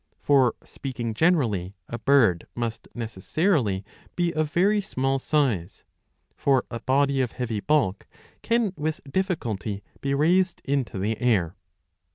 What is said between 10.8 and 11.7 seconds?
the air.